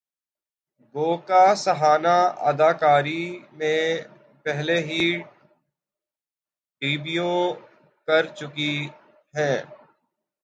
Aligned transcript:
گوکہ 0.95 1.43
سہانا 1.63 2.17
اداکاری 2.49 3.23
میں 3.57 3.81
پہلے 4.45 4.77
ہی 4.87 5.03
ڈیبیو 6.81 7.31
کرچکی 8.07 8.73
ہیں 9.33 9.57